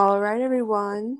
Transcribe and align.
All 0.00 0.18
right, 0.18 0.40
everyone. 0.40 1.18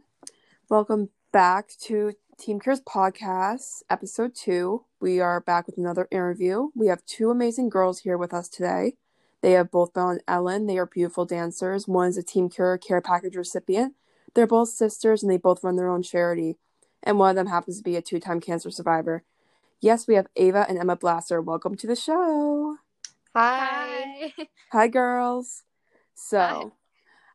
Welcome 0.71 1.11
back 1.33 1.69
to 1.83 2.15
Team 2.38 2.58
Cure's 2.58 2.80
podcast, 2.80 3.83
episode 3.91 4.34
two. 4.34 4.87
We 5.03 5.21
are 5.21 5.39
back 5.39 5.67
with 5.67 5.76
another 5.76 6.08
interview. 6.10 6.71
We 6.75 6.87
have 6.87 7.05
two 7.05 7.31
amazing 7.31 7.69
girls 7.69 7.99
here 7.99 8.16
with 8.16 8.32
us 8.32 8.48
today. 8.48 8.95
They 9.43 9.51
have 9.51 9.71
both 9.71 9.93
been 9.93 10.05
on 10.05 10.21
Ellen. 10.27 10.66
They 10.66 10.79
are 10.79 10.87
beautiful 10.87 11.27
dancers. 11.27 11.87
One 11.87 12.09
is 12.09 12.16
a 12.16 12.23
Team 12.23 12.48
Cure 12.48 12.79
care 12.79 13.03
package 13.03 13.37
recipient. 13.37 13.96
They're 14.32 14.46
both 14.46 14.71
sisters 14.71 15.23
and 15.23 15.31
they 15.31 15.37
both 15.37 15.62
run 15.62 15.77
their 15.77 15.91
own 15.91 16.03
charity. 16.03 16.57
And 17.03 17.19
one 17.19 17.29
of 17.29 17.37
them 17.37 17.49
happens 17.49 17.77
to 17.77 17.85
be 17.85 17.97
a 17.97 18.01
two 18.01 18.19
time 18.19 18.41
cancer 18.41 18.71
survivor. 18.71 19.25
Yes, 19.83 20.09
we 20.09 20.15
have 20.15 20.29
Ava 20.37 20.65
and 20.71 20.79
Emma 20.79 20.97
Blazer. 20.97 21.43
Welcome 21.43 21.77
to 21.77 21.87
the 21.87 21.97
show. 21.97 22.79
Hi. 23.37 24.33
Hi, 24.73 24.89
girls. 24.89 25.65
So, 26.15 26.39
Hi. 26.39 26.80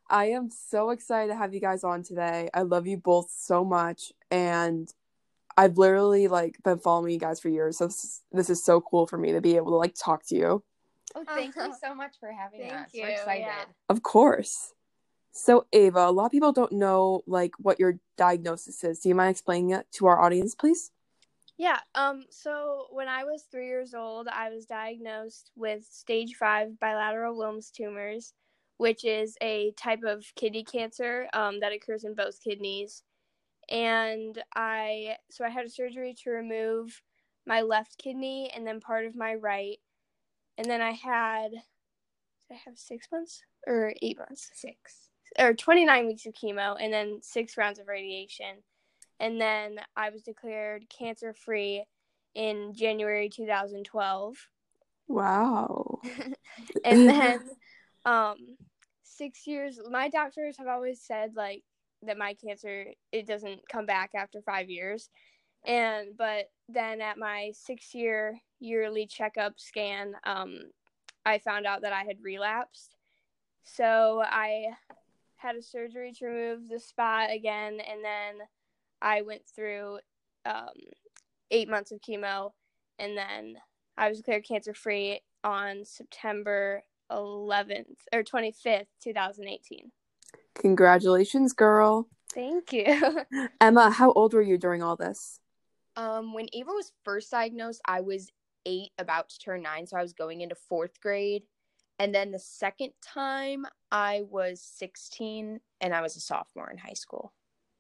I 0.10 0.26
am 0.28 0.50
so 0.52 0.92
excited 0.92 1.30
to 1.30 1.36
have 1.36 1.54
you 1.54 1.60
guys 1.60 1.84
on 1.84 2.04
today. 2.04 2.50
I 2.54 2.62
love 2.62 2.86
you 2.88 2.98
both 2.98 3.32
so 3.36 3.64
much, 3.66 4.14
and 4.30 4.92
I've 5.58 5.78
literally 5.78 6.28
like 6.28 6.58
been 6.64 6.80
following 6.80 7.14
you 7.14 7.20
guys 7.20 7.40
for 7.40 7.50
years. 7.50 7.78
So 7.78 7.88
this 7.88 8.04
is, 8.04 8.22
this 8.32 8.50
is 8.50 8.64
so 8.64 8.82
cool 8.82 9.08
for 9.08 9.18
me 9.18 9.32
to 9.32 9.42
be 9.42 9.56
able 9.56 9.72
to 9.72 9.78
like 9.78 9.96
talk 9.96 10.26
to 10.28 10.36
you. 10.36 10.64
Oh, 11.16 11.24
thank 11.26 11.56
Uh-huh. 11.58 11.68
you 11.68 11.76
so 11.82 11.96
much 11.96 12.16
for 12.20 12.32
having 12.32 12.62
Thank 12.62 12.74
us. 12.74 12.90
you, 12.94 13.04
We're 13.04 13.10
excited. 13.10 13.42
yeah. 13.48 13.64
Of 13.90 14.04
course. 14.04 14.74
So 15.32 15.66
Ava, 15.74 16.00
a 16.08 16.12
lot 16.12 16.26
of 16.28 16.32
people 16.32 16.54
don't 16.54 16.72
know 16.74 17.22
like 17.28 17.52
what 17.58 17.80
your 17.80 18.00
diagnosis 18.18 18.84
is. 18.84 19.00
Do 19.00 19.10
you 19.10 19.16
mind 19.16 19.32
explaining 19.32 19.72
it 19.72 19.86
to 19.94 20.06
our 20.08 20.22
audience, 20.22 20.56
please? 20.56 20.92
Yeah. 21.58 21.80
Um. 21.96 22.26
So 22.30 22.88
when 22.92 23.08
I 23.08 23.24
was 23.24 23.44
three 23.50 23.68
years 23.68 23.94
old, 23.94 24.28
I 24.28 24.50
was 24.50 24.66
diagnosed 24.66 25.52
with 25.56 25.86
stage 25.90 26.36
five 26.36 26.78
bilateral 26.80 27.36
Wilms 27.38 27.72
tumors, 27.72 28.34
which 28.78 29.06
is 29.06 29.38
a 29.42 29.72
type 29.78 30.04
of 30.04 30.26
kidney 30.36 30.64
cancer 30.64 31.28
um, 31.34 31.60
that 31.60 31.72
occurs 31.72 32.04
in 32.04 32.14
both 32.14 32.44
kidneys. 32.44 33.04
And 33.70 34.42
I 34.56 35.18
so 35.32 35.44
I 35.44 35.50
had 35.50 35.66
a 35.66 35.70
surgery 35.70 36.16
to 36.24 36.30
remove 36.30 37.02
my 37.48 37.62
left 37.62 37.98
kidney 37.98 38.52
and 38.56 38.66
then 38.66 38.80
part 38.80 39.06
of 39.06 39.16
my 39.16 39.36
right, 39.36 39.78
and 40.58 40.70
then 40.70 40.82
I 40.82 40.92
had 40.92 41.52
did 41.52 42.56
I 42.56 42.60
have 42.66 42.78
six 42.78 43.08
months 43.12 43.42
or 43.66 43.94
eight 44.02 44.20
months? 44.20 44.52
Six. 44.54 45.10
or 45.40 45.54
29 45.54 46.08
weeks 46.08 46.26
of 46.26 46.34
chemo 46.34 46.78
and 46.80 46.94
then 46.94 47.20
six 47.22 47.58
rounds 47.58 47.80
of 47.80 47.88
radiation. 47.88 48.58
And 49.20 49.40
then 49.40 49.78
I 49.96 50.10
was 50.10 50.22
declared 50.22 50.86
cancer 50.90 51.34
free 51.34 51.86
in 52.36 52.74
January 52.76 53.30
2012. 53.30 54.36
Wow. 55.08 56.00
And 56.86 57.10
then 57.10 57.40
um, 58.06 58.38
six 59.18 59.48
years, 59.48 59.80
my 59.90 60.10
doctors 60.10 60.58
have 60.58 60.68
always 60.68 61.02
said 61.02 61.32
like 61.36 61.64
that 62.04 62.18
my 62.18 62.34
cancer, 62.34 62.86
it 63.12 63.28
doesn't 63.28 63.68
come 63.70 63.86
back 63.86 64.12
after 64.16 64.42
five 64.42 64.70
years. 64.70 65.10
And, 65.66 66.10
but 66.18 66.50
then 66.70 67.02
at 67.02 67.18
my 67.18 67.52
six 67.54 67.96
year 67.96 68.40
yearly 68.60 69.08
checkup 69.08 69.60
scan, 69.60 70.14
um, 70.24 70.60
I 71.26 71.40
found 71.40 71.66
out 71.66 71.82
that 71.82 71.94
I 71.94 72.04
had 72.04 72.18
relapsed. 72.22 72.96
So 73.64 74.22
I 74.24 74.66
had 75.38 75.56
a 75.56 75.62
surgery 75.62 76.14
to 76.14 76.26
remove 76.26 76.70
the 76.70 76.80
spot 76.80 77.32
again, 77.32 77.80
and 77.80 78.04
then 78.04 78.48
I 79.02 79.24
went 79.24 79.42
through 79.56 80.00
um, 80.46 80.70
eight 81.50 81.68
months 81.68 81.92
of 81.92 82.00
chemo, 82.02 82.52
and 83.00 83.18
then 83.18 83.56
I 83.98 84.10
was 84.10 84.20
declared 84.20 84.46
cancer 84.48 84.74
free 84.74 85.22
on 85.44 85.84
September 85.84 86.84
11th 87.12 87.98
or 88.14 88.24
25th, 88.24 88.88
2018. 89.04 89.92
Congratulations, 90.56 91.54
girl. 91.54 92.08
Thank 92.34 92.74
you. 92.74 93.24
Emma, 93.62 93.92
how 93.92 94.12
old 94.12 94.34
were 94.34 94.42
you 94.42 94.58
during 94.58 94.84
all 94.84 94.96
this? 94.96 95.40
Um, 95.96 96.34
when 96.34 96.48
Ava 96.54 96.72
was 96.72 96.92
first 97.04 97.32
diagnosed, 97.32 97.82
I 97.86 98.02
was 98.02 98.30
eight, 98.66 98.92
about 98.98 99.30
to 99.30 99.40
turn 99.40 99.62
nine, 99.62 99.88
so 99.88 99.98
I 99.98 100.02
was 100.02 100.14
going 100.14 100.42
into 100.42 100.56
fourth 100.56 101.00
grade. 101.00 101.44
And 102.00 102.14
then 102.14 102.32
the 102.32 102.40
second 102.40 102.92
time, 103.02 103.66
I 103.92 104.24
was 104.30 104.62
16 104.62 105.62
and 105.80 105.94
I 105.94 106.02
was 106.02 106.18
a 106.18 106.20
sophomore 106.20 106.70
in 106.70 106.78
high 106.78 106.94
school. 106.94 107.32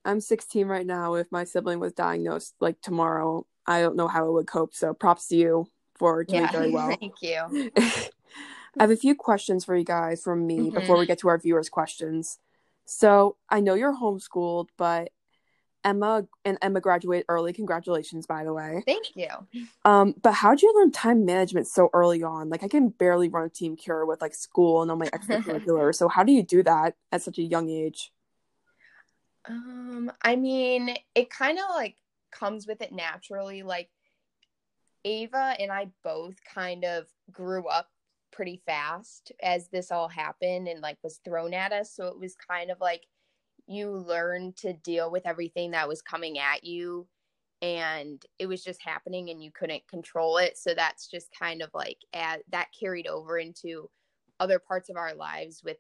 I'm 0.06 0.22
16 0.22 0.68
right 0.68 0.86
now. 0.86 1.16
If 1.16 1.32
my 1.32 1.44
sibling 1.44 1.80
was 1.80 1.92
diagnosed 1.94 2.56
like 2.62 2.80
tomorrow, 2.82 3.46
I 3.66 3.82
don't 3.82 3.98
know 3.98 4.08
how 4.08 4.26
I 4.26 4.30
would 4.30 4.48
cope. 4.48 4.74
So 4.74 4.94
props 4.94 5.28
to 5.30 5.36
you 5.36 5.68
for 5.96 6.24
doing 6.24 6.48
very 6.52 6.72
well. 6.72 6.96
Thank 7.00 7.22
you. 7.22 7.72
I 8.78 8.84
have 8.84 8.92
a 8.92 8.98
few 8.98 9.16
questions 9.16 9.64
for 9.66 9.76
you 9.76 9.84
guys 9.86 10.24
from 10.24 10.46
me 10.46 10.70
Mhm. 10.70 10.74
before 10.74 10.98
we 10.98 11.06
get 11.06 11.20
to 11.20 11.30
our 11.30 11.38
viewers' 11.38 11.70
questions. 11.70 12.40
So 12.86 13.38
I 13.50 13.62
know 13.62 13.74
you're 13.74 13.96
homeschooled, 13.96 14.70
but 14.78 15.12
Emma 15.84 16.28
and 16.44 16.58
Emma 16.62 16.82
graduated 16.82 17.26
early. 17.30 17.54
Congratulations, 17.54 18.26
by 18.26 18.44
the 18.44 18.54
way. 18.54 18.84
Thank 18.88 19.16
you. 19.16 19.28
Um, 19.86 20.16
but 20.22 20.34
how'd 20.34 20.62
you 20.62 20.74
learn 20.76 20.92
time 20.92 21.26
management 21.26 21.68
so 21.68 21.90
early 21.94 22.24
on? 22.24 22.50
Like 22.50 22.64
I 22.64 22.68
can 22.68 22.90
barely 22.90 23.30
run 23.30 23.46
a 23.46 23.50
Team 23.50 23.76
Cure 23.76 24.06
with 24.06 24.20
like 24.22 24.34
school 24.34 24.82
and 24.82 24.90
all 24.90 24.98
my 24.98 25.06
extracurriculars. 25.08 25.96
so 25.98 26.08
how 26.08 26.24
do 26.24 26.32
you 26.32 26.42
do 26.42 26.64
that 26.64 26.96
at 27.12 27.22
such 27.22 27.38
a 27.38 27.44
young 27.44 27.70
age? 27.70 28.12
Um, 29.48 30.12
I 30.24 30.36
mean, 30.36 30.98
it 31.14 31.30
kind 31.30 31.60
of 31.60 31.66
like 31.70 31.98
comes 32.32 32.66
with 32.66 32.82
it 32.82 32.92
naturally. 32.92 33.62
Like 33.62 33.90
Ava 35.04 35.56
and 35.60 35.72
I 35.72 35.92
both 36.04 36.36
kind 36.44 36.84
of 36.84 37.06
grew 37.32 37.68
up 37.68 37.90
pretty 38.36 38.62
fast 38.66 39.32
as 39.42 39.70
this 39.70 39.92
all 39.92 40.10
happened 40.10 40.68
and 40.68 40.82
like 40.82 40.98
was 41.04 41.20
thrown 41.24 41.54
at 41.54 41.72
us. 41.72 41.96
So 41.96 42.08
it 42.08 42.20
was 42.20 42.36
kind 42.36 42.70
of 42.70 42.80
like 42.82 43.04
you 43.68 43.90
learned 43.90 44.58
to 44.58 44.74
deal 44.74 45.10
with 45.10 45.26
everything 45.26 45.72
that 45.72 45.88
was 45.88 46.02
coming 46.02 46.38
at 46.38 46.64
you 46.64 47.08
and 47.62 48.22
it 48.38 48.48
was 48.48 48.64
just 48.64 48.82
happening 48.82 49.30
and 49.30 49.42
you 49.42 49.52
couldn't 49.52 49.88
control 49.88 50.38
it. 50.38 50.58
So 50.58 50.74
that's 50.76 51.08
just 51.08 51.30
kind 51.40 51.62
of 51.62 51.70
like 51.74 51.98
at, 52.14 52.42
that 52.52 52.68
carried 52.78 53.08
over 53.08 53.38
into 53.38 53.90
other 54.40 54.60
parts 54.60 54.90
of 54.90 54.98
our 54.98 55.16
lives 55.16 55.62
with 55.64 55.78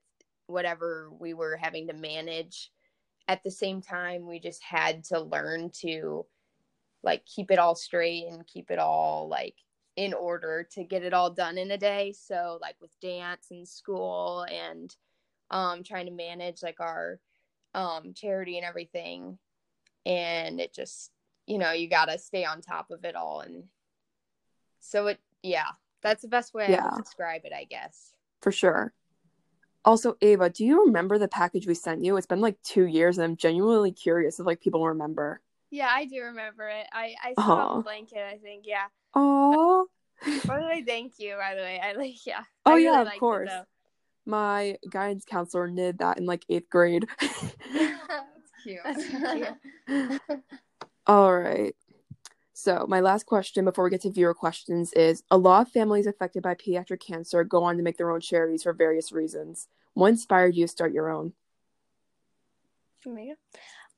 whatever 0.47 1.11
we 1.19 1.33
were 1.33 1.57
having 1.57 1.87
to 1.87 1.93
manage 1.93 2.71
at 3.27 3.43
the 3.43 3.51
same 3.51 3.81
time 3.81 4.27
we 4.27 4.39
just 4.39 4.63
had 4.63 5.03
to 5.03 5.19
learn 5.19 5.71
to 5.81 6.25
like 7.03 7.25
keep 7.25 7.51
it 7.51 7.59
all 7.59 7.75
straight 7.75 8.25
and 8.29 8.45
keep 8.47 8.69
it 8.69 8.79
all 8.79 9.27
like 9.27 9.55
in 9.95 10.13
order 10.13 10.67
to 10.71 10.83
get 10.83 11.03
it 11.03 11.13
all 11.13 11.29
done 11.29 11.57
in 11.57 11.71
a 11.71 11.77
day 11.77 12.11
so 12.11 12.57
like 12.61 12.75
with 12.81 12.91
dance 12.99 13.47
and 13.51 13.67
school 13.67 14.45
and 14.51 14.95
um 15.51 15.83
trying 15.83 16.05
to 16.05 16.11
manage 16.11 16.61
like 16.61 16.79
our 16.79 17.19
um 17.73 18.13
charity 18.13 18.57
and 18.57 18.65
everything 18.65 19.37
and 20.05 20.59
it 20.59 20.73
just 20.73 21.11
you 21.47 21.57
know 21.57 21.71
you 21.71 21.87
got 21.87 22.05
to 22.05 22.17
stay 22.17 22.43
on 22.43 22.61
top 22.61 22.91
of 22.91 23.05
it 23.05 23.15
all 23.15 23.39
and 23.41 23.63
so 24.79 25.07
it 25.07 25.19
yeah 25.43 25.69
that's 26.01 26.21
the 26.21 26.27
best 26.27 26.53
way 26.53 26.65
i 26.65 26.71
Yeah. 26.71 26.83
would 26.83 27.03
describe 27.03 27.41
it 27.45 27.53
i 27.53 27.63
guess 27.63 28.11
For 28.41 28.51
sure. 28.51 28.93
Also, 29.83 30.17
Ava, 30.21 30.49
do 30.49 30.65
you 30.65 30.83
remember 30.85 31.19
the 31.19 31.27
package 31.27 31.67
we 31.67 31.75
sent 31.75 32.03
you? 32.03 32.17
It's 32.17 32.25
been 32.25 32.41
like 32.41 32.59
two 32.63 32.85
years, 32.85 33.19
and 33.19 33.25
I'm 33.25 33.35
genuinely 33.35 33.91
curious 33.91 34.39
if 34.39 34.45
like 34.47 34.59
people 34.59 34.83
remember. 34.87 35.41
Yeah, 35.75 35.89
I 35.91 36.05
do 36.05 36.21
remember 36.23 36.67
it. 36.69 36.87
I, 36.91 37.15
I 37.23 37.33
saw 37.33 37.75
Aw. 37.75 37.79
a 37.79 37.83
blanket, 37.83 38.23
I 38.31 38.37
think. 38.37 38.63
Yeah. 38.65 38.85
Oh, 39.13 39.87
By 40.47 40.59
the 40.59 40.65
way, 40.65 40.83
thank 40.85 41.19
you, 41.19 41.35
by 41.37 41.55
the 41.55 41.61
way. 41.61 41.79
I 41.83 41.93
like, 41.93 42.25
yeah. 42.25 42.43
Oh, 42.65 42.71
really 42.71 42.85
yeah, 42.85 43.01
of 43.01 43.05
liked 43.05 43.17
it, 43.17 43.19
course. 43.19 43.51
my 44.25 44.77
guidance 44.89 45.25
counselor 45.25 45.67
did 45.69 45.99
that 45.99 46.17
in 46.17 46.25
like 46.25 46.45
eighth 46.49 46.69
grade. 46.69 47.07
that's 47.19 48.51
cute 48.63 48.79
That's 48.83 49.05
cute. 49.87 50.31
All 51.07 51.37
right. 51.37 51.75
So, 52.53 52.85
my 52.87 53.01
last 53.01 53.25
question 53.25 53.65
before 53.65 53.83
we 53.83 53.89
get 53.89 54.01
to 54.01 54.09
viewer 54.11 54.33
questions 54.33 54.93
is 54.93 55.23
a 55.29 55.37
lot 55.37 55.67
of 55.67 55.73
families 55.73 56.07
affected 56.07 56.41
by 56.41 56.55
pediatric 56.55 57.01
cancer 57.01 57.43
go 57.43 57.63
on 57.63 57.75
to 57.77 57.83
make 57.83 57.97
their 57.97 58.11
own 58.11 58.21
charities 58.21 58.63
for 58.63 58.71
various 58.73 59.11
reasons. 59.11 59.67
What 59.93 60.07
inspired 60.07 60.55
you 60.55 60.63
to 60.63 60.67
start 60.71 60.93
your 60.93 61.09
own? 61.09 61.33
Me? 63.05 63.35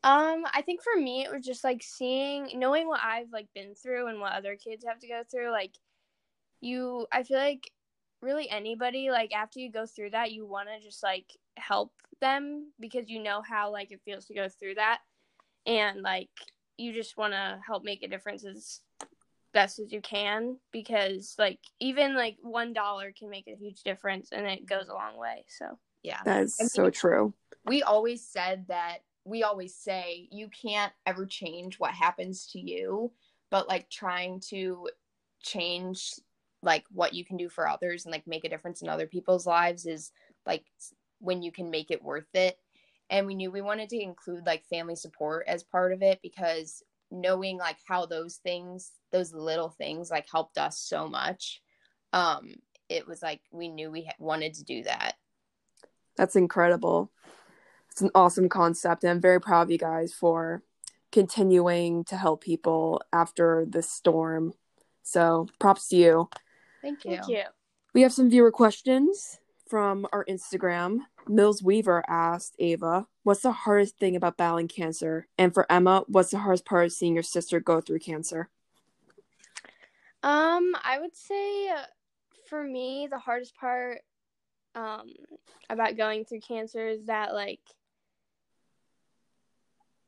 Um, 0.08 0.46
I 0.54 0.62
think 0.62 0.82
for 0.82 0.98
me 0.98 1.26
it 1.26 1.32
was 1.34 1.46
just 1.46 1.66
like 1.66 1.84
seeing 1.84 2.58
knowing 2.58 2.88
what 2.88 3.02
I've 3.04 3.30
like 3.34 3.48
been 3.54 3.76
through 3.76 4.08
and 4.08 4.22
what 4.22 4.32
other 4.32 4.56
kids 4.56 4.86
have 4.88 5.00
to 5.00 5.08
go 5.08 5.24
through, 5.30 5.52
like 5.52 5.74
you 6.62 7.08
I 7.12 7.24
feel 7.24 7.40
like 7.40 7.70
really 8.22 8.50
anybody, 8.50 9.10
like 9.12 9.34
after 9.34 9.60
you 9.60 9.70
go 9.70 9.86
through 9.86 10.12
that, 10.12 10.32
you 10.32 10.46
wanna 10.46 10.80
just 10.82 11.04
like 11.04 11.26
help 11.58 11.92
them 12.22 12.72
because 12.80 13.10
you 13.10 13.22
know 13.22 13.42
how 13.42 13.70
like 13.70 13.92
it 13.92 14.00
feels 14.06 14.26
to 14.28 14.34
go 14.34 14.48
through 14.48 14.76
that. 14.76 15.00
And 15.66 16.02
like 16.04 16.30
you 16.78 16.94
just 16.94 17.18
wanna 17.18 17.60
help 17.68 17.84
make 17.84 18.02
a 18.02 18.08
difference 18.08 18.46
as 18.46 18.80
best 19.54 19.78
as 19.78 19.92
you 19.92 20.00
can 20.00 20.58
because 20.72 21.36
like 21.38 21.60
even 21.82 22.16
like 22.16 22.38
one 22.42 22.72
dollar 22.72 23.12
can 23.12 23.30
make 23.30 23.48
a 23.48 23.58
huge 23.60 23.84
difference 23.84 24.30
and 24.32 24.48
it 24.48 24.66
goes 24.66 24.88
a 24.88 24.94
long 24.94 25.18
way. 25.18 25.44
So 25.50 25.78
yeah 26.02 26.22
That 26.24 26.44
is 26.44 26.56
so 26.72 26.90
true. 26.90 27.34
we 27.66 27.84
always 27.84 28.26
said 28.26 28.68
that 28.70 29.00
we 29.28 29.44
always 29.44 29.76
say 29.76 30.28
you 30.32 30.50
can't 30.50 30.94
ever 31.06 31.26
change 31.26 31.80
what 31.80 31.92
happens 31.92 32.48
to 32.48 32.60
you 32.60 33.12
but 33.50 33.68
like 33.68 33.90
trying 33.90 34.40
to 34.40 34.88
change 35.42 36.14
like 36.64 36.84
what 36.92 37.14
you 37.14 37.24
can 37.24 37.38
do 37.38 37.50
for 37.50 37.68
others 37.68 38.06
and 38.06 38.12
like 38.12 38.26
make 38.28 38.44
a 38.44 38.50
difference 38.50 38.82
in 38.82 38.90
other 38.90 39.08
people's 39.08 39.46
lives 39.46 39.86
is 39.86 40.12
like 40.46 40.66
when 41.20 41.42
you 41.42 41.52
can 41.52 41.70
make 41.70 41.92
it 41.92 42.04
worth 42.04 42.34
it. 42.34 42.58
And 43.10 43.26
we 43.26 43.36
knew 43.36 43.52
we 43.52 43.62
wanted 43.62 43.90
to 43.90 44.02
include 44.02 44.46
like 44.46 44.66
family 44.66 44.96
support 44.96 45.46
as 45.48 45.64
part 45.64 45.94
of 45.94 46.02
it 46.02 46.20
because 46.22 46.84
knowing 47.10 47.58
like 47.58 47.78
how 47.88 48.06
those 48.06 48.36
things 48.38 48.92
those 49.14 49.34
little 49.34 49.70
things 49.70 50.12
like 50.12 50.28
helped 50.30 50.58
us 50.58 50.78
so 50.78 51.08
much 51.08 51.62
um 52.12 52.50
it 52.90 53.08
was 53.08 53.22
like 53.22 53.40
we 53.50 53.70
knew 53.70 53.90
we 53.90 54.10
wanted 54.20 54.54
to 54.56 54.66
do 54.66 54.84
that. 54.84 55.14
That's 56.18 56.36
incredible 56.36 57.12
it's 57.98 58.02
an 58.04 58.12
awesome 58.14 58.48
concept 58.48 59.04
and 59.04 59.10
i'm 59.10 59.20
very 59.20 59.42
proud 59.42 59.64
of 59.64 59.72
you 59.72 59.78
guys 59.80 60.14
for 60.14 60.62
continuing 61.12 62.04
to 62.06 62.18
help 62.18 62.44
people 62.44 63.02
after 63.14 63.66
the 63.68 63.82
storm. 63.82 64.54
So 65.04 65.48
props 65.60 65.88
to 65.90 65.96
you. 65.96 66.30
Thank 66.82 67.06
you. 67.06 67.12
Thank 67.12 67.28
you. 67.28 67.44
We 67.94 68.02
have 68.02 68.14
some 68.14 68.30
viewer 68.30 68.52
questions 68.52 69.40
from 69.68 70.08
our 70.12 70.26
instagram. 70.26 71.00
Mills 71.28 71.62
Weaver 71.62 72.04
asked 72.08 72.56
Ava, 72.60 73.08
What's 73.24 73.42
the 73.42 73.52
hardest 73.52 73.98
thing 73.98 74.16
about 74.16 74.38
battling 74.38 74.68
cancer? 74.68 75.28
And 75.38 75.54
for 75.54 75.70
Emma, 75.70 76.04
what's 76.08 76.32
the 76.32 76.40
hardest 76.40 76.66
part 76.66 76.86
of 76.86 76.94
seeing 76.94 77.14
your 77.14 77.24
sister 77.24 77.60
go 77.60 77.82
through 77.82 78.00
cancer? 78.00 78.50
Um, 80.24 80.76
I 80.84 81.00
would 81.00 81.16
say 81.16 81.70
uh, 81.70 81.84
for 82.50 82.64
me, 82.64 83.08
the 83.10 83.20
hardest 83.20 83.56
part 83.56 84.02
um, 84.76 85.14
about 85.70 85.98
going 85.98 86.24
through 86.24 86.42
cancer 86.42 86.88
is 86.88 87.06
that, 87.08 87.34
like, 87.34 87.60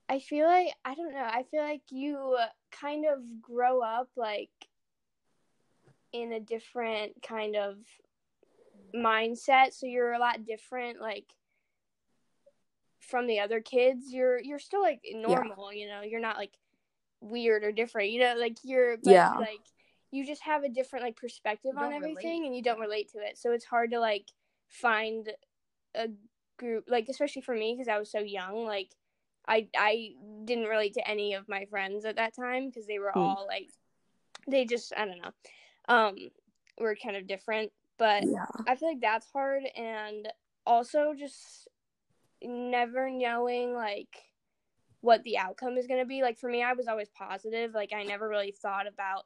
I 0.09 0.19
feel 0.19 0.47
like, 0.47 0.73
I 0.83 0.95
don't 0.95 1.13
know, 1.13 1.19
I 1.23 1.43
feel 1.51 1.61
like 1.61 1.83
you 1.91 2.35
kind 2.71 3.05
of 3.05 3.19
grow 3.41 3.81
up, 3.81 4.09
like, 4.17 4.49
in 6.11 6.31
a 6.33 6.39
different 6.39 7.21
kind 7.21 7.55
of 7.55 7.77
mindset 8.95 9.73
so 9.73 9.85
you're 9.85 10.13
a 10.13 10.19
lot 10.19 10.45
different 10.45 10.99
like 10.99 11.25
from 12.99 13.27
the 13.27 13.39
other 13.39 13.61
kids 13.61 14.11
you're 14.11 14.39
you're 14.39 14.59
still 14.59 14.81
like 14.81 15.01
normal 15.13 15.71
yeah. 15.71 15.79
you 15.79 15.87
know 15.87 16.01
you're 16.01 16.19
not 16.19 16.37
like 16.37 16.53
weird 17.21 17.63
or 17.63 17.71
different 17.71 18.09
you 18.09 18.19
know 18.19 18.35
like 18.37 18.57
you're 18.63 18.97
yeah 19.03 19.33
like 19.33 19.59
you 20.11 20.25
just 20.25 20.41
have 20.41 20.63
a 20.63 20.69
different 20.69 21.05
like 21.05 21.15
perspective 21.15 21.71
on 21.77 21.93
everything 21.93 22.39
relate. 22.39 22.47
and 22.47 22.55
you 22.55 22.63
don't 22.63 22.79
relate 22.79 23.11
to 23.11 23.19
it 23.19 23.37
so 23.37 23.51
it's 23.51 23.65
hard 23.65 23.91
to 23.91 23.99
like 23.99 24.25
find 24.67 25.29
a 25.95 26.07
group 26.57 26.85
like 26.87 27.07
especially 27.09 27.41
for 27.41 27.55
me 27.55 27.73
because 27.73 27.87
i 27.87 27.99
was 27.99 28.11
so 28.11 28.19
young 28.19 28.65
like 28.65 28.89
i 29.49 29.67
i 29.75 30.11
didn't 30.45 30.65
relate 30.65 30.93
to 30.93 31.09
any 31.09 31.33
of 31.33 31.49
my 31.49 31.65
friends 31.65 32.05
at 32.05 32.15
that 32.15 32.35
time 32.35 32.67
because 32.67 32.87
they 32.87 32.99
were 32.99 33.11
hmm. 33.13 33.19
all 33.19 33.45
like 33.47 33.69
they 34.47 34.63
just 34.63 34.93
i 34.95 35.05
don't 35.05 35.21
know 35.21 35.31
um 35.89 36.15
were 36.79 36.95
kind 36.95 37.17
of 37.17 37.27
different 37.27 37.71
but 37.99 38.23
yeah. 38.25 38.45
I 38.65 38.75
feel 38.75 38.89
like 38.89 39.01
that's 39.01 39.29
hard 39.31 39.63
and 39.75 40.29
also 40.65 41.13
just 41.15 41.67
never 42.41 43.09
knowing 43.11 43.75
like 43.75 44.23
what 45.01 45.21
the 45.23 45.37
outcome 45.37 45.77
is 45.77 45.85
going 45.85 45.99
to 45.99 46.05
be. 46.05 46.21
Like 46.21 46.39
for 46.39 46.49
me, 46.49 46.63
I 46.63 46.73
was 46.73 46.87
always 46.87 47.09
positive. 47.09 47.73
Like 47.73 47.91
I 47.93 48.03
never 48.03 48.27
really 48.27 48.51
thought 48.51 48.87
about 48.87 49.25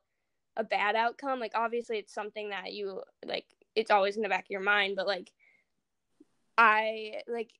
a 0.58 0.64
bad 0.64 0.96
outcome. 0.96 1.40
Like 1.40 1.54
obviously 1.56 1.98
it's 2.00 2.14
something 2.14 2.50
that 2.50 2.74
you 2.74 3.02
like 3.26 3.46
it's 3.76 3.92
always 3.92 4.18
in 4.18 4.24
the 4.24 4.30
back 4.30 4.46
of 4.46 4.52
your 4.52 4.62
mind, 4.62 4.96
but 4.96 5.08
like 5.08 5.32
I 6.58 7.22
like 7.28 7.52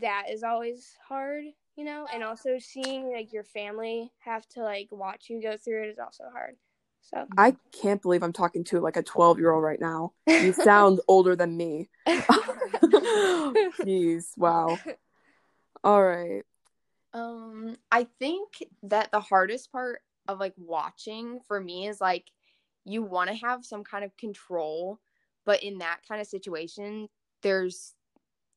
that 0.00 0.24
is 0.30 0.42
always 0.42 0.96
hard, 1.06 1.44
you 1.76 1.84
know? 1.84 2.06
And 2.12 2.22
also 2.22 2.58
seeing 2.58 3.12
like 3.12 3.32
your 3.32 3.44
family 3.44 4.12
have 4.20 4.46
to 4.50 4.62
like 4.62 4.88
watch 4.90 5.26
you 5.28 5.42
go 5.42 5.56
through 5.56 5.84
it 5.84 5.90
is 5.90 5.98
also 5.98 6.24
hard. 6.32 6.56
So 7.02 7.26
I 7.36 7.56
can't 7.72 8.00
believe 8.00 8.22
I'm 8.22 8.32
talking 8.32 8.64
to 8.64 8.80
like 8.80 8.96
a 8.96 9.02
12 9.02 9.38
year 9.38 9.52
old 9.52 9.64
right 9.64 9.80
now. 9.80 10.12
You 10.26 10.52
sound 10.64 11.00
older 11.08 11.34
than 11.34 11.56
me. 11.56 11.88
Jeez, 12.06 14.30
wow. 14.36 14.78
All 15.84 16.04
right. 16.04 16.42
Um, 17.12 17.76
I 17.90 18.06
think 18.18 18.48
that 18.84 19.10
the 19.10 19.20
hardest 19.20 19.72
part 19.72 20.00
of 20.28 20.38
like 20.38 20.54
watching 20.56 21.40
for 21.46 21.60
me 21.60 21.88
is 21.88 22.00
like 22.00 22.24
you 22.84 23.02
want 23.02 23.30
to 23.30 23.36
have 23.36 23.64
some 23.64 23.84
kind 23.84 24.04
of 24.04 24.16
control, 24.16 25.00
but 25.44 25.62
in 25.62 25.78
that 25.78 26.00
kind 26.08 26.20
of 26.20 26.26
situation, 26.26 27.08
there's 27.42 27.94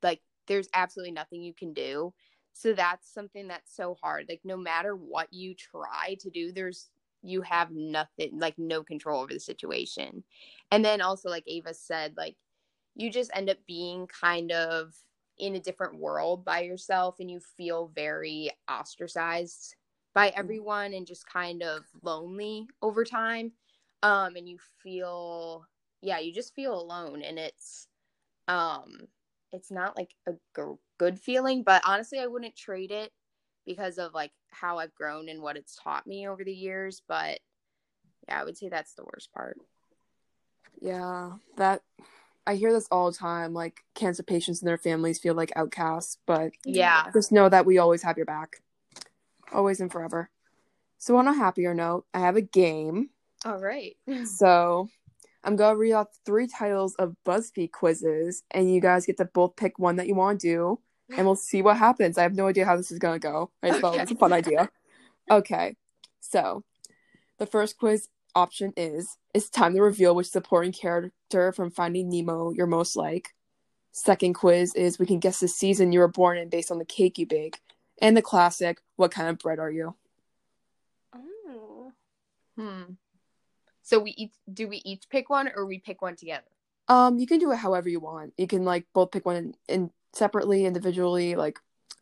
like 0.04 0.22
there's 0.48 0.70
absolutely 0.74 1.12
nothing 1.12 1.42
you 1.42 1.54
can 1.54 1.74
do. 1.74 2.14
So 2.58 2.74
that's 2.74 3.14
something 3.14 3.50
that's 3.50 3.76
so 3.76 3.98
hard. 4.02 4.28
Like 4.30 4.42
no 4.46 4.56
matter 4.56 4.96
what 4.96 5.32
you 5.32 5.54
try 5.54 6.16
to 6.22 6.30
do, 6.30 6.54
there's 6.54 6.90
you 7.22 7.42
have 7.42 7.72
nothing 7.72 8.40
like 8.40 8.58
no 8.58 8.84
control 8.84 9.22
over 9.22 9.34
the 9.34 9.40
situation 9.40 10.24
and 10.72 10.86
then 10.86 11.02
also 11.02 11.30
like 11.30 11.44
ava 11.48 11.74
said 11.74 12.14
like 12.16 12.36
you 12.96 13.10
just 13.10 13.32
end 13.34 13.50
up 13.50 13.58
being 13.68 14.08
kind 14.08 14.52
of 14.52 14.94
in 15.38 15.56
a 15.56 15.60
different 15.60 16.00
world 16.00 16.46
by 16.46 16.62
yourself 16.62 17.16
and 17.20 17.30
you 17.30 17.40
feel 17.58 17.92
very 17.94 18.50
ostracized 18.70 19.76
by 20.14 20.30
mm. 20.30 20.34
everyone 20.38 20.94
and 20.94 21.08
just 21.08 21.28
kind 21.28 21.62
of 21.64 21.84
lonely 22.04 22.68
over 22.82 23.04
time 23.04 23.52
um 24.04 24.36
and 24.36 24.48
you 24.48 24.58
feel 24.82 25.66
yeah 26.02 26.20
you 26.20 26.32
just 26.32 26.54
feel 26.54 26.80
alone 26.80 27.22
and 27.22 27.40
it's 27.40 27.88
um 28.48 29.08
it's 29.56 29.72
not 29.72 29.98
like 29.98 30.12
a 30.28 30.34
g- 30.56 30.80
good 30.98 31.20
feeling 31.20 31.64
but 31.64 31.82
honestly 31.86 32.20
i 32.20 32.28
wouldn't 32.28 32.56
trade 32.56 32.92
it 32.92 33.12
because 33.66 33.98
of 33.98 34.14
like 34.14 34.32
how 34.52 34.78
I've 34.78 34.94
grown 34.96 35.30
and 35.30 35.42
what 35.42 35.58
it's 35.58 35.76
taught 35.76 36.08
me 36.08 36.28
over 36.28 36.44
the 36.44 36.54
years. 36.54 37.02
But 37.08 37.40
yeah, 38.28 38.42
I 38.42 38.44
would 38.44 38.58
say 38.58 38.70
that's 38.70 38.94
the 38.94 39.04
worst 39.04 39.32
part. 39.34 39.58
Yeah, 40.82 41.34
that 41.58 41.82
I 42.46 42.56
hear 42.56 42.72
this 42.72 42.88
all 42.92 43.12
the 43.12 43.18
time. 43.18 43.54
Like 43.54 43.84
cancer 43.96 44.24
patients 44.24 44.62
and 44.62 44.68
their 44.68 44.78
families 44.78 45.20
feel 45.20 45.34
like 45.34 45.52
outcasts, 45.56 46.18
but 46.26 46.52
yeah, 46.66 47.10
just 47.14 47.32
know 47.32 47.50
that 47.50 47.66
we 47.66 47.78
always 47.78 48.04
have 48.04 48.18
your 48.18 48.26
back, 48.26 48.62
always 49.52 49.80
and 49.80 49.92
forever. 49.92 50.30
So 50.98 51.18
on 51.18 51.28
a 51.28 51.34
happier 51.34 51.74
note, 51.74 52.06
I 52.14 52.20
have 52.20 52.36
a 52.36 52.42
game. 52.42 53.10
All 53.44 53.60
right. 53.60 53.96
so 54.26 54.90
I'm 55.46 55.56
gonna 55.56 55.78
read 55.78 55.94
out 55.94 56.10
three 56.26 56.48
titles 56.48 56.96
of 56.96 57.16
BuzzFeed 57.26 57.72
quizzes, 57.72 58.44
and 58.52 58.74
you 58.74 58.82
guys 58.82 59.06
get 59.06 59.18
to 59.18 59.26
both 59.26 59.56
pick 59.56 59.80
one 59.80 59.96
that 59.98 60.08
you 60.08 60.16
want 60.16 60.42
to 60.42 60.48
do 60.48 60.80
and 61.10 61.26
we'll 61.26 61.36
see 61.36 61.62
what 61.62 61.78
happens. 61.78 62.18
I 62.18 62.24
have 62.24 62.36
no 62.36 62.48
idea 62.48 62.66
how 62.66 62.78
this 62.78 62.92
is 62.92 63.00
gonna 63.00 63.20
go. 63.20 63.52
I 63.62 63.70
just 63.70 63.82
thought 63.82 63.96
it 63.96 64.02
was 64.02 64.12
a 64.12 64.16
fun 64.16 64.34
idea. 64.34 64.70
Okay, 65.30 65.76
so 66.20 66.64
the 67.38 67.46
first 67.46 67.78
quiz 67.78 68.10
option 68.36 68.74
is 68.76 69.18
it's 69.34 69.50
time 69.50 69.74
to 69.74 69.82
reveal 69.82 70.16
which 70.16 70.28
supporting 70.28 70.72
character 70.72 71.52
from 71.52 71.72
Finding 71.72 72.10
Nemo 72.10 72.52
you're 72.52 72.68
most 72.68 72.96
like. 72.96 73.30
Second 73.92 74.34
quiz 74.34 74.76
is 74.76 75.00
we 75.00 75.06
can 75.06 75.20
guess 75.20 75.40
the 75.40 75.48
season 75.48 75.92
you 75.92 76.00
were 76.00 76.08
born 76.08 76.38
in 76.38 76.50
based 76.50 76.70
on 76.70 76.80
the 76.80 76.86
cake 76.86 77.18
you 77.18 77.26
bake. 77.26 77.60
And 78.02 78.16
the 78.16 78.22
classic, 78.22 78.82
what 78.98 79.12
kind 79.12 79.30
of 79.30 79.40
bread 79.40 79.58
are 79.58 79.72
you? 79.72 79.96
Oh. 81.16 81.94
Hmm. 82.58 82.84
So 83.86 84.00
we 84.00 84.16
each 84.18 84.34
do 84.52 84.68
we 84.68 84.78
each 84.84 85.08
pick 85.10 85.30
one 85.30 85.48
or 85.56 85.64
we 85.64 85.78
pick 85.78 86.02
one 86.02 86.16
together? 86.16 86.48
Um, 86.88 87.20
you 87.20 87.28
can 87.28 87.38
do 87.38 87.52
it 87.52 87.58
however 87.58 87.88
you 87.88 88.00
want. 88.00 88.34
You 88.36 88.48
can 88.48 88.66
like 88.66 88.88
both 88.94 89.12
pick 89.12 89.28
one 89.28 89.36
and, 89.36 89.58
and 89.70 89.92
separately, 90.12 90.66
individually, 90.66 91.36
like 91.36 91.60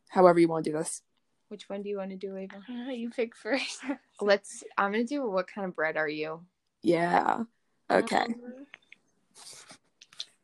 however 0.07 0.39
you 0.39 0.47
want 0.47 0.63
to 0.63 0.71
do 0.71 0.77
this. 0.77 1.01
Which 1.49 1.67
one 1.67 1.81
do 1.81 1.89
you 1.89 1.97
want 1.97 2.11
to 2.11 2.15
do, 2.15 2.37
Ava? 2.37 2.55
Uh, 2.69 2.89
you 2.91 3.09
pick 3.09 3.35
first. 3.35 3.81
Let's. 4.21 4.63
I'm 4.77 4.93
gonna 4.93 5.03
do. 5.03 5.29
What 5.29 5.47
kind 5.47 5.67
of 5.67 5.75
bread 5.75 5.97
are 5.97 6.07
you? 6.07 6.39
Yeah. 6.81 7.43
Okay. 7.91 8.15
Um, 8.15 8.65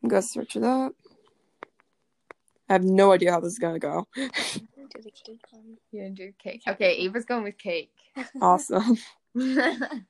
I'm 0.02 0.08
gonna 0.10 0.20
search 0.20 0.56
it 0.56 0.62
up. 0.62 0.92
I 2.68 2.74
have 2.74 2.84
no 2.84 3.12
idea 3.12 3.32
how 3.32 3.40
this 3.40 3.54
is 3.54 3.58
gonna 3.58 3.78
go. 3.78 4.06
do 4.14 4.28
the 5.02 5.10
cake 5.10 5.40
one. 5.52 5.78
You 5.90 6.02
gonna 6.02 6.14
do 6.14 6.32
cake? 6.38 6.64
Okay, 6.68 6.96
Ava's 6.96 7.24
going 7.24 7.44
with 7.44 7.56
cake. 7.56 7.96
Awesome. 8.42 8.98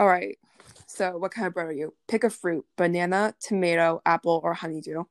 All 0.00 0.08
right. 0.08 0.38
So, 0.86 1.18
what 1.18 1.30
kind 1.30 1.46
of 1.46 1.52
bread 1.52 1.66
are 1.66 1.72
you? 1.72 1.92
Pick 2.08 2.24
a 2.24 2.30
fruit 2.30 2.64
banana, 2.78 3.34
tomato, 3.38 4.00
apple, 4.06 4.40
or 4.42 4.54
honeydew. 4.54 5.04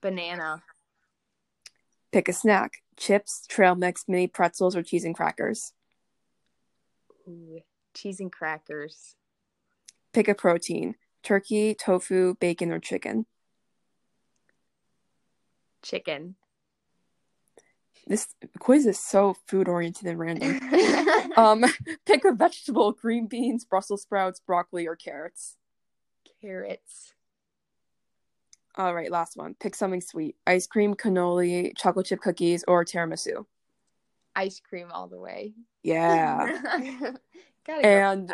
Banana. 0.00 0.62
Pick 2.12 2.28
a 2.28 2.32
snack 2.32 2.74
chips, 2.96 3.44
trail 3.48 3.74
mix, 3.74 4.04
mini 4.06 4.28
pretzels, 4.28 4.76
or 4.76 4.84
cheese 4.84 5.04
and 5.04 5.16
crackers. 5.16 5.72
Ooh, 7.26 7.58
cheese 7.92 8.20
and 8.20 8.30
crackers. 8.30 9.16
Pick 10.12 10.28
a 10.28 10.34
protein 10.36 10.94
turkey, 11.24 11.74
tofu, 11.74 12.36
bacon, 12.36 12.70
or 12.70 12.78
chicken. 12.78 13.26
Chicken 15.82 16.36
this 18.06 18.34
quiz 18.58 18.86
is 18.86 18.98
so 18.98 19.36
food 19.46 19.68
oriented 19.68 20.06
and 20.06 20.18
random. 20.18 20.60
um, 21.36 21.64
pick 22.06 22.24
a 22.24 22.32
vegetable: 22.32 22.92
green 22.92 23.26
beans, 23.26 23.64
Brussels 23.64 24.02
sprouts, 24.02 24.40
broccoli, 24.40 24.86
or 24.86 24.96
carrots. 24.96 25.56
Carrots. 26.40 27.12
All 28.76 28.94
right, 28.94 29.10
last 29.10 29.36
one. 29.36 29.54
Pick 29.54 29.74
something 29.74 30.00
sweet: 30.00 30.36
ice 30.46 30.66
cream, 30.66 30.94
cannoli, 30.94 31.72
chocolate 31.76 32.06
chip 32.06 32.20
cookies, 32.20 32.64
or 32.68 32.84
tiramisu. 32.84 33.46
Ice 34.34 34.60
cream 34.60 34.88
all 34.92 35.08
the 35.08 35.18
way. 35.18 35.54
Yeah. 35.82 36.60
and 37.82 38.32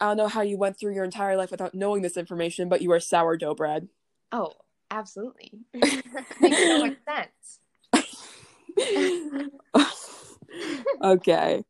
I 0.00 0.06
don't 0.06 0.16
know 0.16 0.28
how 0.28 0.40
you 0.42 0.58
went 0.58 0.78
through 0.78 0.94
your 0.94 1.04
entire 1.04 1.36
life 1.36 1.50
without 1.50 1.74
knowing 1.74 2.02
this 2.02 2.16
information, 2.16 2.68
but 2.68 2.82
you 2.82 2.90
are 2.92 3.00
sourdough 3.00 3.54
bread. 3.54 3.88
Oh, 4.32 4.54
Absolutely. 4.90 5.52
Makes 5.72 6.58
so 6.58 6.78
much 6.78 6.96
sense. 7.06 7.60
okay. 11.02 11.64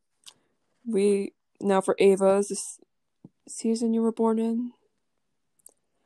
We 0.85 1.33
now 1.59 1.81
for 1.81 1.95
Ava, 1.99 2.37
is 2.37 2.49
this 2.49 2.79
season 3.47 3.93
you 3.93 4.01
were 4.01 4.11
born 4.11 4.39
in? 4.39 4.71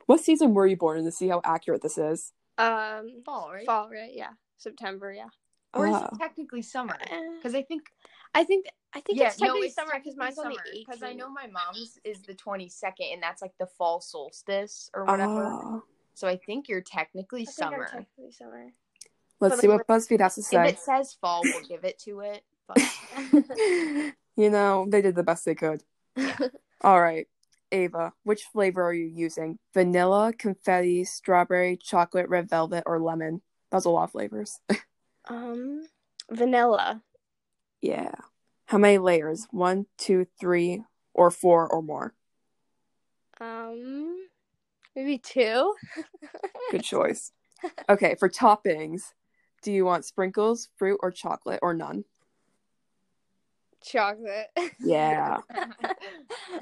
What 0.06 0.20
season 0.20 0.54
were 0.54 0.68
you 0.68 0.78
born 0.78 1.00
in 1.00 1.06
to 1.06 1.12
see 1.12 1.28
how 1.30 1.42
accurate 1.44 1.82
this 1.82 1.98
is? 1.98 2.32
Um, 2.58 3.22
Fall, 3.26 3.52
right? 3.52 3.66
fall, 3.66 3.90
right? 3.90 4.12
Yeah, 4.14 4.30
September. 4.58 5.12
Yeah. 5.12 5.28
Or 5.74 5.88
is 5.88 5.96
Ah. 5.96 6.10
it 6.12 6.20
technically 6.20 6.62
summer? 6.62 6.96
Because 7.00 7.22
Because 7.38 7.56
I 7.56 7.64
think 7.64 7.84
I 8.34 8.44
think 8.44 8.68
I 8.94 9.02
think 9.02 9.20
yeah, 9.20 9.28
it's 9.28 9.38
technically 9.38 9.68
it's 9.68 9.76
summer 9.76 9.94
because 9.96 10.16
mine's 10.16 10.38
on 10.38 10.50
the 10.50 10.60
eighth. 10.74 10.86
Because 10.88 11.04
I 11.04 11.14
know 11.14 11.30
my 11.30 11.48
mom's 11.48 12.00
is 12.04 12.22
the 12.22 12.34
twenty 12.34 12.70
second, 12.70 13.08
and 13.14 13.22
that's 13.22 13.42
like 13.42 13.54
the 13.60 13.66
fall 13.68 14.00
solstice 14.00 14.90
or 14.94 15.04
whatever. 15.06 15.46
Ah. 15.52 15.80
So 16.14 16.30
I 16.30 16.38
think 16.38 16.70
you're 16.70 16.82
technically 16.82 17.42
I 17.42 17.46
think 17.46 17.58
I'm 17.62 17.72
summer. 17.74 17.86
technically 17.88 18.32
summer. 18.32 18.72
Let's 19.40 19.56
But, 19.56 19.62
see 19.62 19.68
like, 19.68 19.88
what 19.88 20.00
BuzzFeed 20.00 20.20
has 20.20 20.36
to 20.36 20.44
say. 20.44 20.68
If 20.68 20.74
it 20.74 20.80
says 20.80 21.14
fall, 21.20 21.42
we'll 21.44 21.62
give 21.68 21.84
it 21.84 22.00
to 22.00 22.22
it. 22.22 22.44
But 22.68 22.78
you 24.36 24.50
know, 24.50 24.86
they 24.90 25.02
did 25.02 25.16
the 25.16 25.24
best 25.24 25.46
they 25.46 25.56
could. 25.56 25.84
Yeah. 26.16 26.38
All 26.82 27.02
right. 27.02 27.28
Ava, 27.72 28.14
which 28.24 28.44
flavor 28.44 28.84
are 28.84 28.94
you 28.94 29.06
using? 29.06 29.58
Vanilla, 29.74 30.32
confetti, 30.38 31.04
strawberry, 31.04 31.78
chocolate, 31.78 32.30
red 32.30 32.50
velvet, 32.50 32.84
or 32.86 33.00
lemon? 33.00 33.42
That's 33.72 33.86
a 33.86 33.90
lot 33.90 34.06
of 34.06 34.12
flavors. 34.12 34.60
um, 35.28 35.86
vanilla. 36.32 37.02
yeah. 37.82 38.12
How 38.68 38.78
many 38.78 38.98
layers? 38.98 39.48
One, 39.52 39.86
two, 39.98 40.26
three, 40.40 40.84
or 41.14 41.30
four 41.30 41.68
or 41.68 41.82
more? 41.84 42.14
Um, 43.40 44.28
maybe 44.96 45.18
two. 45.20 45.76
Good 46.72 46.84
choice. 46.84 47.32
Okay, 47.90 48.16
for 48.20 48.30
toppings, 48.30 49.14
do 49.66 49.74
you 49.74 49.84
want 49.84 50.06
sprinkles, 50.06 50.70
fruit, 50.78 51.00
or 51.02 51.12
chocolate, 51.12 51.60
or 51.64 51.74
none? 51.74 52.06
Chocolate. 53.84 54.48
Yeah. 54.80 55.40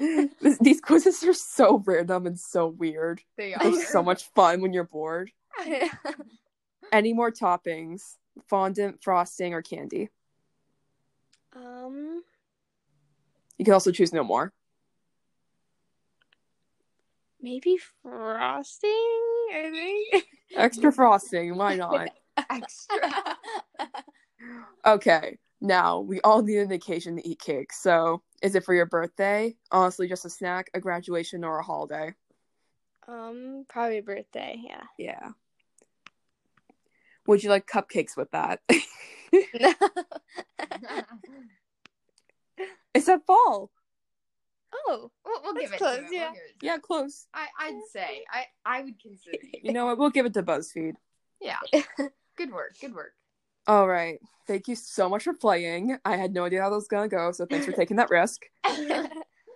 This- 0.40 0.58
These 0.58 0.80
quizzes 0.80 1.22
are 1.24 1.34
so 1.34 1.82
random 1.86 2.26
and 2.26 2.40
so 2.40 2.66
weird. 2.66 3.20
they 3.36 3.54
They're 3.60 3.72
are 3.74 3.80
so 3.84 4.02
much 4.02 4.24
fun 4.34 4.60
when 4.62 4.72
you're 4.72 4.84
bored. 4.84 5.30
Any 6.92 7.12
more 7.12 7.30
toppings? 7.30 8.16
Fondant, 8.48 9.02
frosting, 9.02 9.52
or 9.54 9.62
candy? 9.62 10.08
um, 11.54 12.22
You 13.58 13.64
can 13.66 13.74
also 13.74 13.92
choose 13.92 14.12
no 14.12 14.24
more. 14.24 14.52
maybe 17.40 17.76
frosting. 18.02 18.90
I 18.90 19.70
think. 20.10 20.24
Extra 20.56 20.90
frosting, 20.90 21.56
why 21.56 21.76
not? 21.76 22.08
Extra. 22.50 23.36
Okay, 24.84 25.38
now 25.62 26.00
we 26.00 26.20
all 26.20 26.42
need 26.42 26.58
an 26.58 26.70
occasion 26.72 27.16
to 27.16 27.26
eat 27.26 27.38
cake. 27.40 27.72
So, 27.72 28.20
is 28.42 28.54
it 28.54 28.64
for 28.64 28.74
your 28.74 28.84
birthday? 28.84 29.56
Honestly, 29.70 30.06
just 30.06 30.26
a 30.26 30.30
snack, 30.30 30.68
a 30.74 30.80
graduation, 30.80 31.44
or 31.44 31.58
a 31.58 31.62
holiday? 31.62 32.12
Um, 33.08 33.64
probably 33.68 34.02
birthday. 34.02 34.60
Yeah. 34.62 34.82
Yeah. 34.98 35.28
Would 37.26 37.42
you 37.42 37.48
like 37.48 37.66
cupcakes 37.66 38.16
with 38.18 38.30
that? 38.32 38.60
no. 38.68 39.72
it's 42.94 43.08
at 43.08 43.24
fall. 43.26 43.70
oh, 44.86 45.10
We'll, 45.24 45.40
we'll 45.42 45.54
give 45.54 45.72
it 45.72 45.78
close, 45.78 45.98
to 46.00 46.04
it. 46.04 46.12
yeah. 46.12 46.30
We'll 46.32 46.34
it 46.40 46.60
to 46.60 46.66
Yeah, 46.66 46.74
it. 46.76 46.82
close. 46.82 47.26
I, 47.32 47.46
I'd 47.60 47.80
say 47.90 48.24
I, 48.30 48.44
I 48.66 48.82
would 48.82 49.00
consider 49.00 49.38
you. 49.42 49.60
You 49.62 49.72
know 49.72 49.86
what? 49.86 49.96
We'll 49.96 50.10
give 50.10 50.26
it 50.26 50.34
to 50.34 50.42
BuzzFeed. 50.42 50.94
Yeah. 51.40 51.56
Good 52.36 52.52
work. 52.52 52.76
Good 52.80 52.94
work. 52.94 53.12
All 53.66 53.88
right. 53.88 54.18
Thank 54.46 54.68
you 54.68 54.76
so 54.76 55.08
much 55.08 55.24
for 55.24 55.32
playing. 55.32 55.96
I 56.04 56.16
had 56.16 56.34
no 56.34 56.44
idea 56.44 56.62
how 56.62 56.70
that 56.70 56.76
was 56.76 56.88
going 56.88 57.08
to 57.08 57.16
go, 57.16 57.32
so 57.32 57.46
thanks 57.46 57.64
for 57.64 57.72
taking 57.76 57.96
that 57.96 58.10
risk. 58.10 58.42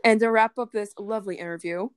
And 0.04 0.20
to 0.20 0.30
wrap 0.30 0.58
up 0.58 0.72
this 0.72 0.94
lovely 0.98 1.36
interview, 1.36 1.88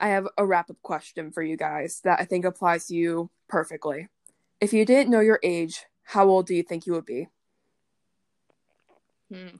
I 0.00 0.08
have 0.08 0.28
a 0.36 0.46
wrap 0.46 0.70
up 0.70 0.76
question 0.82 1.30
for 1.32 1.42
you 1.42 1.56
guys 1.56 2.00
that 2.04 2.20
I 2.20 2.24
think 2.24 2.44
applies 2.44 2.86
to 2.86 2.94
you 2.94 3.30
perfectly. 3.48 4.08
If 4.60 4.72
you 4.72 4.84
didn't 4.84 5.10
know 5.10 5.20
your 5.20 5.40
age, 5.42 5.84
how 6.04 6.28
old 6.28 6.46
do 6.46 6.54
you 6.54 6.62
think 6.62 6.86
you 6.86 6.92
would 6.92 7.06
be? 7.06 7.28
Hmm. 9.32 9.56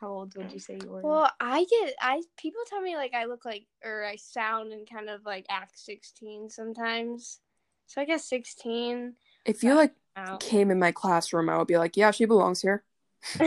How 0.00 0.08
old 0.08 0.36
would 0.36 0.52
you 0.52 0.58
say 0.58 0.78
you 0.82 0.90
were? 0.90 1.00
Well, 1.00 1.30
I 1.40 1.64
get 1.64 1.94
I 2.00 2.22
people 2.36 2.60
tell 2.68 2.82
me 2.82 2.96
like 2.96 3.14
I 3.14 3.24
look 3.24 3.46
like 3.46 3.66
or 3.82 4.04
I 4.04 4.16
sound 4.16 4.72
and 4.72 4.88
kind 4.88 5.08
of 5.08 5.24
like 5.24 5.46
act 5.48 5.78
16 5.78 6.50
sometimes. 6.50 7.40
So 7.86 8.00
I 8.00 8.04
guess 8.04 8.24
16. 8.28 9.14
If 9.44 9.62
you 9.62 9.74
like 9.74 9.94
Out. 10.16 10.40
came 10.40 10.70
in 10.70 10.78
my 10.78 10.92
classroom, 10.92 11.48
I 11.48 11.56
would 11.58 11.68
be 11.68 11.78
like, 11.78 11.96
yeah, 11.96 12.10
she 12.10 12.24
belongs 12.24 12.60
here. 12.62 12.82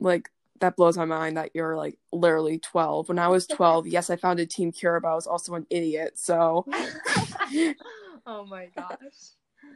Like 0.00 0.28
that 0.60 0.76
blows 0.76 0.96
my 0.98 1.04
mind 1.04 1.36
that 1.36 1.50
you're 1.54 1.76
like 1.76 1.98
literally 2.12 2.58
12. 2.58 3.08
When 3.08 3.18
I 3.18 3.28
was 3.28 3.46
12, 3.46 3.86
yes, 3.86 4.10
I 4.10 4.16
founded 4.16 4.50
Team 4.50 4.70
Cure, 4.72 5.00
but 5.00 5.08
I 5.12 5.14
was 5.14 5.26
also 5.26 5.54
an 5.54 5.66
idiot. 5.70 6.18
So 6.18 6.66
oh 8.26 8.44
my 8.46 8.68
gosh. 8.76 8.96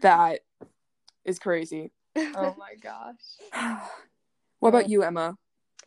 that 0.02 0.40
is 1.24 1.38
crazy. 1.38 1.92
Oh 2.16 2.54
my 2.58 2.74
gosh. 2.82 3.80
what 4.58 4.68
about 4.70 4.88
you, 4.90 5.02
Emma? 5.02 5.36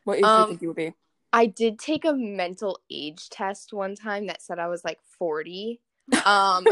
What 0.05 0.17
age 0.17 0.23
do 0.23 0.27
you 0.27 0.33
Um, 0.33 0.47
think 0.47 0.61
you 0.61 0.67
would 0.69 0.77
be? 0.77 0.93
I 1.33 1.45
did 1.45 1.77
take 1.77 2.03
a 2.05 2.13
mental 2.13 2.79
age 2.89 3.29
test 3.29 3.73
one 3.73 3.95
time 3.95 4.27
that 4.27 4.41
said 4.41 4.59
I 4.59 4.67
was 4.67 4.83
like 4.83 5.00
40. 5.19 5.79
Um 6.25 6.65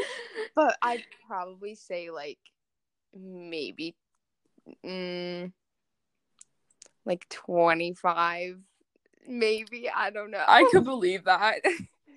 but 0.54 0.76
I'd 0.82 1.04
probably 1.26 1.74
say 1.74 2.10
like 2.10 2.38
maybe 3.14 3.94
mm, 4.84 5.52
like 7.04 7.28
25 7.28 8.58
maybe, 9.28 9.90
I 9.94 10.10
don't 10.10 10.30
know. 10.30 10.44
I 10.46 10.68
could 10.70 10.84
believe 10.84 11.24
that. 11.24 11.60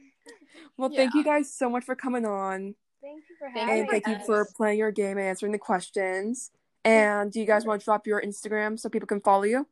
well, 0.77 0.89
thank 0.89 1.13
you 1.13 1.23
guys 1.23 1.51
so 1.51 1.69
much 1.69 1.83
for 1.83 1.95
coming 1.95 2.25
on. 2.25 2.75
Thank 3.01 3.23
you 3.29 3.35
for 3.37 3.49
Thank 3.53 3.67
having 3.67 3.81
And 3.81 3.89
thank 3.89 4.07
you 4.07 4.25
for 4.25 4.47
playing 4.55 4.79
your 4.79 4.91
game 4.91 5.17
and 5.17 5.27
answering 5.27 5.51
the 5.51 5.59
questions. 5.59 6.51
And 6.85 7.31
do 7.31 7.39
you 7.39 7.45
guys 7.45 7.65
want 7.65 7.81
to 7.81 7.85
drop 7.85 8.07
your 8.07 8.21
Instagram 8.21 8.79
so 8.79 8.89
people 8.89 9.07
can 9.07 9.21
follow 9.21 9.43
you? 9.43 9.67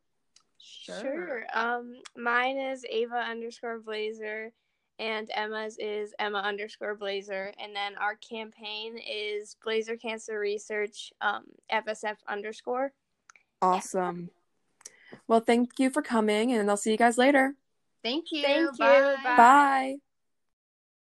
Sure. 0.58 1.44
Um, 1.54 2.00
mine 2.16 2.58
is 2.58 2.84
Ava 2.88 3.16
underscore 3.16 3.80
Blazer, 3.80 4.52
and 4.98 5.30
Emma's 5.34 5.76
is 5.78 6.14
Emma 6.18 6.38
underscore 6.38 6.94
Blazer, 6.94 7.52
and 7.62 7.74
then 7.74 7.96
our 7.96 8.16
campaign 8.16 8.98
is 8.98 9.56
Blazer 9.62 9.96
Cancer 9.96 10.38
Research, 10.38 11.12
um, 11.20 11.44
FSF 11.72 12.16
underscore. 12.28 12.92
Awesome. 13.62 14.30
Well, 15.26 15.40
thank 15.40 15.78
you 15.78 15.90
for 15.90 16.02
coming, 16.02 16.52
and 16.52 16.68
I'll 16.70 16.76
see 16.76 16.90
you 16.90 16.98
guys 16.98 17.18
later. 17.18 17.54
Thank 18.02 18.26
you. 18.30 18.42
Thank 18.42 18.78
you. 18.78 18.78
Bye. 18.78 19.16
Bye. 19.24 19.36
Bye. 19.36 19.96